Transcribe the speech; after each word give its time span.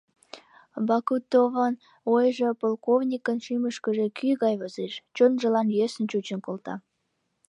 Бакутовын 0.87 1.73
ойжо 2.13 2.49
полковникын 2.61 3.37
шӱмышкыжӧ 3.45 4.07
кӱ 4.17 4.27
гай 4.43 4.55
возеш, 4.61 4.93
чонжылан 5.15 5.67
йӧсын 5.77 6.05
чучын 6.11 6.39
колта. 6.45 6.75